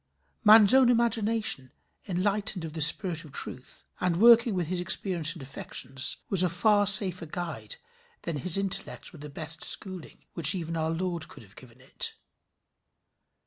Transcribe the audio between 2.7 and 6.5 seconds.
the spirit of truth, and working with his experience and affections, was a